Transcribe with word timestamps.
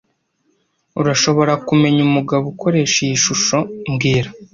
Urashobora 1.01 1.53
kumenya 1.67 2.01
umugabo 2.09 2.43
ukoresha 2.53 2.97
iyi 3.05 3.17
shusho 3.23 3.57
mbwira 3.91 4.29